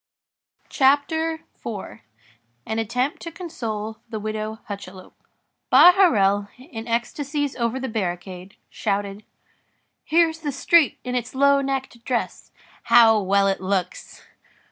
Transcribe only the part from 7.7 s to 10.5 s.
the barricade, shouted:— "Here's